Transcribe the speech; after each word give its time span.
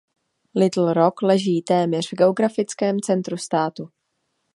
Little 0.55 0.93
Rock 0.93 1.21
leží 1.21 1.61
téměř 1.61 2.11
v 2.11 2.15
geografickém 2.15 2.99
centru 2.99 3.37
státu. 3.37 3.89